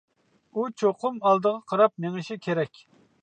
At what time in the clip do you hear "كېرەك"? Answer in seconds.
2.47-2.85